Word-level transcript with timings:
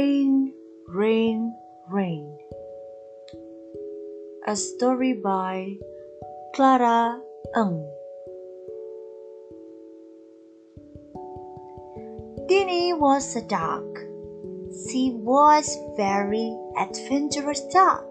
Rain, 0.00 0.54
Rain, 0.88 1.54
Rain. 1.90 2.38
A 4.46 4.56
story 4.56 5.12
by 5.12 5.76
Clara 6.54 7.20
Ng. 7.54 7.84
Dinny 12.48 12.94
was 12.94 13.36
a 13.36 13.42
dog. 13.42 13.84
She 14.88 15.12
was 15.20 15.76
very 15.98 16.48
adventurous 16.78 17.60
dog. 17.66 18.08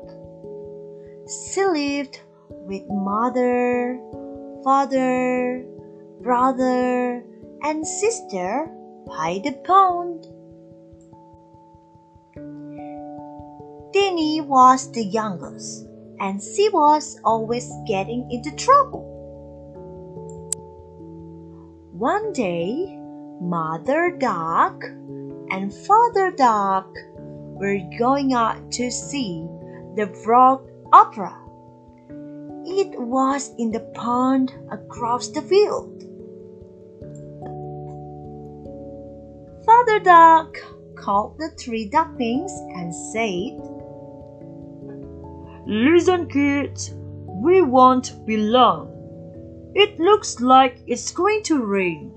She 1.25 1.65
lived 1.65 2.21
with 2.69 2.83
mother, 2.87 3.99
father, 4.63 5.65
brother, 6.21 7.25
and 7.63 7.87
sister 7.87 8.69
by 9.07 9.41
the 9.43 9.53
pond. 9.65 10.27
Dinny 14.19 14.41
was 14.41 14.91
the 14.91 15.03
youngest, 15.05 15.87
and 16.19 16.43
she 16.43 16.67
was 16.73 17.17
always 17.23 17.71
getting 17.87 18.29
into 18.29 18.53
trouble. 18.57 19.05
One 21.93 22.33
day, 22.33 22.99
Mother 23.39 24.11
Duck 24.11 24.83
and 25.51 25.73
Father 25.73 26.31
Duck 26.31 26.93
were 27.15 27.79
going 27.97 28.33
out 28.33 28.69
to 28.73 28.91
see 28.91 29.47
the 29.95 30.07
frog 30.25 30.67
opera. 30.91 31.33
It 32.65 32.99
was 32.99 33.53
in 33.57 33.71
the 33.71 33.87
pond 33.95 34.51
across 34.69 35.29
the 35.29 35.41
field. 35.43 36.03
Father 39.65 39.99
Duck 40.01 40.57
called 40.97 41.37
the 41.37 41.51
three 41.57 41.87
ducklings 41.87 42.51
and 42.75 42.93
said, 42.93 43.78
Listen, 45.71 46.27
kids, 46.27 46.95
we 46.95 47.61
won't 47.61 48.25
be 48.25 48.37
long. 48.37 48.89
It 49.75 49.99
looks 49.99 50.39
like 50.39 50.79
it's 50.87 51.11
going 51.11 51.43
to 51.43 51.63
rain. 51.63 52.11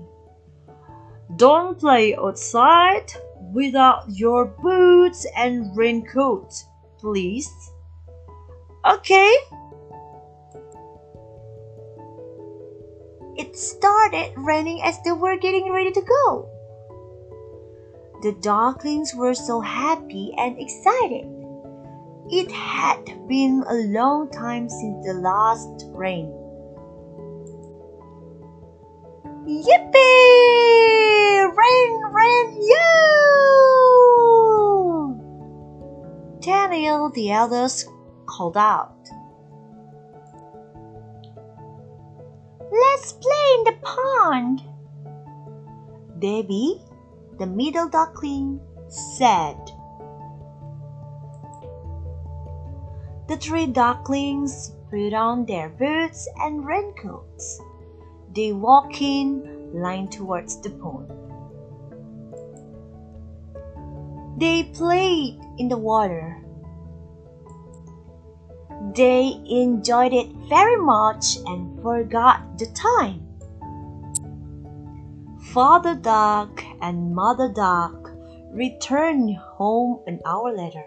Don't 1.35 1.77
play 1.77 2.15
outside 2.15 3.13
without 3.53 4.05
your 4.09 4.45
boots 4.45 5.27
and 5.37 5.77
raincoat, 5.77 6.51
please. 6.97 7.47
Okay. 8.87 9.37
It 13.37 13.55
started 13.55 14.33
raining 14.35 14.81
as 14.81 14.97
they 15.03 15.11
were 15.11 15.37
getting 15.37 15.71
ready 15.71 15.91
to 15.91 16.01
go. 16.01 16.49
The 18.23 18.31
ducklings 18.41 19.13
were 19.13 19.35
so 19.35 19.61
happy 19.61 20.33
and 20.39 20.57
excited. 20.57 21.42
It 22.29 22.51
had 22.51 23.27
been 23.27 23.63
a 23.67 23.73
long 23.73 24.29
time 24.31 24.69
since 24.69 25.05
the 25.05 25.13
last 25.13 25.85
rain. 25.89 26.31
Yippee! 29.45 30.73
Rain, 31.57 32.01
rain, 32.13 32.61
you! 32.61 32.93
Daniel 36.39 37.09
the 37.09 37.31
eldest 37.31 37.89
called 38.25 38.55
out. 38.55 38.95
Let's 42.71 43.11
play 43.13 43.55
in 43.57 43.63
the 43.65 43.75
pond. 43.81 44.61
Debbie, 46.19 46.81
the 47.37 47.47
middle 47.47 47.89
duckling, 47.89 48.61
said. 48.87 49.72
The 53.33 53.39
three 53.39 53.65
ducklings 53.65 54.75
put 54.91 55.11
on 55.11 55.47
their 55.47 55.69
boots 55.69 56.29
and 56.39 56.63
raincoats. 56.63 57.59
They 58.35 58.53
walked 58.53 59.01
in 59.01 59.71
line 59.73 60.07
towards 60.09 60.61
the 60.61 60.69
pond. 60.69 61.09
They 64.39 64.65
played 64.65 65.41
in 65.57 65.67
the 65.67 65.79
water. 65.79 66.43
They 68.95 69.41
enjoyed 69.49 70.13
it 70.13 70.29
very 70.47 70.77
much 70.77 71.37
and 71.47 71.81
forgot 71.81 72.59
the 72.59 72.67
time. 72.67 73.25
Father 75.53 75.95
Duck 75.95 76.63
and 76.81 77.15
Mother 77.15 77.51
Duck 77.51 78.11
returned 78.51 79.35
home 79.37 80.01
an 80.05 80.19
hour 80.23 80.55
later. 80.55 80.85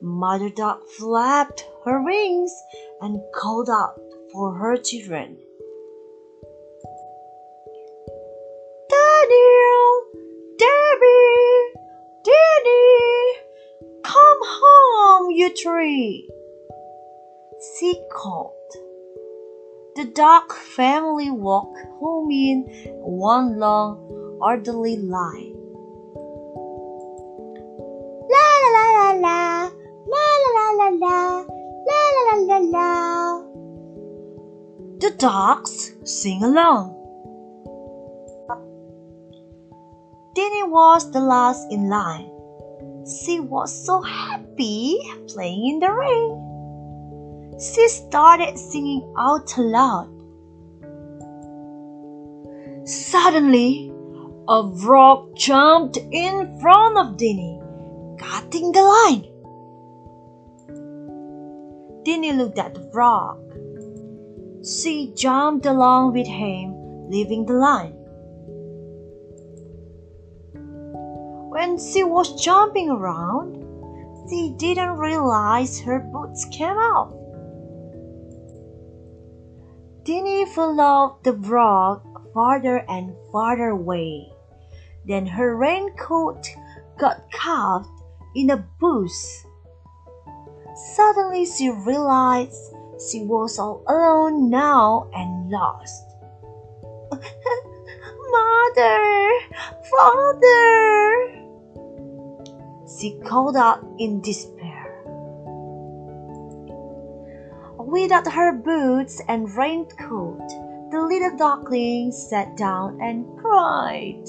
Mother 0.00 0.50
Duck 0.50 0.86
flapped 0.98 1.64
her 1.84 2.02
wings 2.02 2.52
and 3.00 3.20
called 3.34 3.68
out 3.70 3.98
for 4.32 4.54
her 4.54 4.76
children. 4.76 5.38
Daniel, 8.90 10.04
Debbie, 10.58 11.72
Dinny, 12.24 13.34
come 14.02 14.38
home, 14.42 15.30
you 15.30 15.54
three. 15.54 16.28
She 17.78 18.00
called. 18.12 18.52
The 19.96 20.04
duck 20.06 20.52
family 20.52 21.30
walked 21.30 21.78
home 21.98 22.30
in 22.30 22.64
one 23.00 23.58
long, 23.58 24.38
orderly 24.40 24.96
line. 24.96 25.53
La 31.04 31.44
la 31.88 32.02
la, 32.26 32.36
la 32.48 32.58
la. 32.74 33.42
The 34.98 35.10
dogs 35.18 35.92
sing 36.04 36.42
along. 36.42 36.92
Dinny 40.34 40.62
was 40.64 41.10
the 41.12 41.20
last 41.20 41.70
in 41.70 41.88
line. 41.88 42.30
She 43.06 43.38
was 43.38 43.70
so 43.86 44.00
happy 44.00 44.98
playing 45.28 45.66
in 45.68 45.78
the 45.78 45.92
rain. 45.92 47.60
She 47.60 47.88
started 47.88 48.58
singing 48.58 49.02
out 49.18 49.56
loud. 49.58 50.10
Suddenly, 52.86 53.92
a 54.48 54.76
frog 54.76 55.36
jumped 55.36 55.98
in 55.98 56.58
front 56.60 56.98
of 56.98 57.16
Dinny, 57.16 57.60
cutting 58.18 58.72
the 58.72 58.82
line. 58.82 59.33
Dinny 62.04 62.32
looked 62.32 62.58
at 62.58 62.74
the 62.74 62.88
frog. 62.92 63.40
She 64.64 65.12
jumped 65.14 65.66
along 65.66 66.12
with 66.12 66.26
him, 66.26 67.08
leaving 67.08 67.46
the 67.46 67.54
line. 67.54 67.96
When 71.50 71.78
she 71.78 72.04
was 72.04 72.42
jumping 72.42 72.90
around, 72.90 73.62
she 74.28 74.54
didn't 74.58 74.98
realize 74.98 75.80
her 75.80 76.00
boots 76.00 76.44
came 76.46 76.76
off. 76.76 77.12
Dinny 80.04 80.44
followed 80.46 81.20
the 81.22 81.32
frog 81.32 82.02
farther 82.34 82.84
and 82.88 83.14
farther 83.32 83.70
away. 83.70 84.30
Then 85.06 85.26
her 85.26 85.56
raincoat 85.56 86.46
got 86.98 87.30
caught 87.32 87.86
in 88.34 88.50
a 88.50 88.66
bush. 88.80 89.44
Suddenly 90.74 91.46
she 91.46 91.70
realized 91.70 92.74
she 93.10 93.22
was 93.22 93.58
all 93.58 93.82
alone 93.86 94.50
now 94.50 95.08
and 95.14 95.48
lost. 95.50 96.04
Mother! 98.30 99.30
Father! 99.90 101.44
She 102.98 103.18
called 103.24 103.56
out 103.56 103.84
in 103.98 104.20
despair. 104.20 105.04
Without 107.78 108.32
her 108.32 108.52
boots 108.52 109.20
and 109.28 109.54
raincoat, 109.54 110.48
the 110.90 111.00
little 111.00 111.36
duckling 111.36 112.10
sat 112.10 112.56
down 112.56 113.00
and 113.00 113.26
cried. 113.38 114.24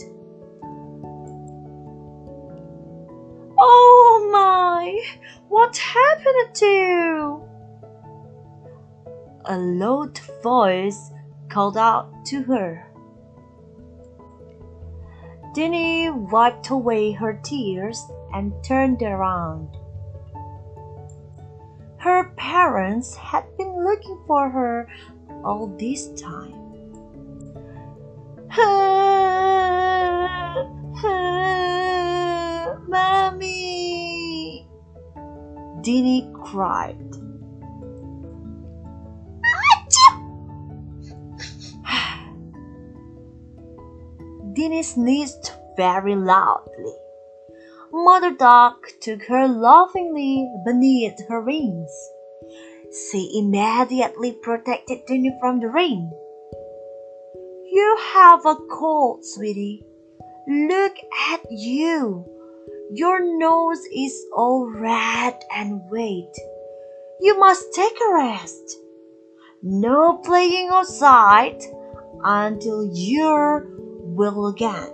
My! 4.46 5.02
What 5.50 5.76
happened 5.76 6.54
to 6.54 6.66
you? 6.66 7.44
A 9.46 9.58
low 9.58 10.08
voice 10.44 11.12
called 11.50 11.78
out 11.78 12.12
to 12.28 12.44
her. 12.44 12.86
Dinny 15.56 16.12
wiped 16.12 16.70
away 16.70 17.14
her 17.14 17.42
tears 17.44 18.00
and 18.36 18.54
turned 18.64 19.02
around. 19.02 19.70
Her 21.98 22.32
parents 22.38 23.16
had 23.16 23.46
been 23.58 23.84
looking 23.84 24.20
for 24.28 24.48
her 24.50 24.88
all 25.44 25.76
this 25.80 26.10
time. 26.22 26.54
Dinny 35.86 36.28
cried. 36.34 36.98
Dinny 44.54 44.82
sneezed 44.82 45.52
very 45.78 46.16
loudly. 46.16 46.96
Mother 47.94 48.32
Duck 48.32 48.88
took 49.00 49.22
her 49.26 49.48
lovingly 49.48 50.52
beneath 50.66 51.20
her 51.30 51.42
wings. 51.42 51.92
She 53.12 53.38
immediately 53.38 54.32
protected 54.42 55.06
Dinny 55.06 55.38
from 55.40 55.60
the 55.60 55.70
rain. 55.70 56.10
You 57.72 57.98
have 58.14 58.44
a 58.48 58.56
cold, 58.72 59.24
sweetie. 59.24 59.86
Look 60.48 60.96
at 61.30 61.42
you. 61.52 62.35
Your 62.92 63.20
nose 63.40 63.84
is 63.94 64.26
all 64.36 64.70
red 64.70 65.40
and 65.56 65.82
wet. 65.90 66.36
You 67.20 67.38
must 67.40 67.74
take 67.74 67.98
a 68.00 68.14
rest. 68.14 68.78
No 69.64 70.18
playing 70.24 70.70
outside 70.72 71.62
until 72.24 72.90
you're 72.94 73.68
well 73.78 74.48
again. 74.48 74.92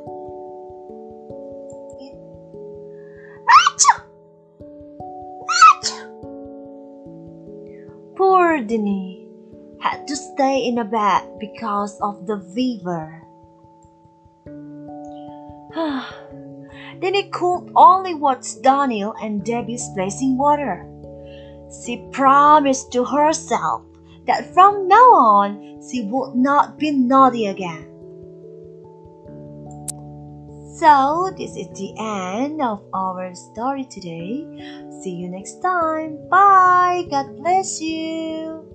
Poor 8.16 8.62
Dinny 8.62 9.28
had 9.80 10.08
to 10.08 10.16
stay 10.16 10.68
in 10.68 10.78
a 10.78 10.86
bed 10.86 11.24
because 11.40 12.00
of 12.02 12.28
the 12.28 12.40
fever. 12.54 13.21
Dinny 17.02 17.32
could 17.32 17.72
only 17.76 18.14
watch 18.14 18.62
Daniel 18.62 19.16
and 19.22 19.44
Debbie 19.44 19.78
splashing 19.78 20.38
water. 20.38 20.86
She 21.84 22.06
promised 22.12 22.92
to 22.92 23.04
herself 23.04 23.82
that 24.28 24.54
from 24.54 24.88
now 24.88 25.10
on 25.14 25.82
she 25.90 26.04
would 26.04 26.36
not 26.36 26.78
be 26.78 26.92
naughty 26.92 27.48
again. 27.48 27.88
So, 30.78 31.32
this 31.38 31.56
is 31.58 31.70
the 31.78 31.94
end 32.00 32.62
of 32.62 32.82
our 32.94 33.34
story 33.36 33.86
today. 33.86 34.46
See 35.02 35.12
you 35.12 35.30
next 35.30 35.62
time. 35.62 36.18
Bye. 36.30 37.06
God 37.10 37.36
bless 37.38 37.82
you. 37.82 38.71